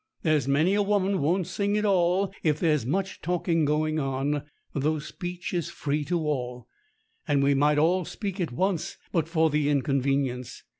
[0.23, 4.41] There's many a woman won't sing at all if there's much talking going on,
[4.73, 6.67] though speech is free to all,
[7.27, 10.63] and we might all speak at once but for the in convenience.